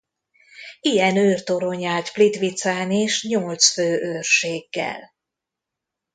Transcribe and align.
Ilyen 0.81 1.15
őrtorony 1.15 1.85
állt 1.85 2.11
Plitvicán 2.11 2.91
is 2.91 3.23
nyolc 3.23 3.71
fő 3.73 4.01
őrséggel. 4.01 5.11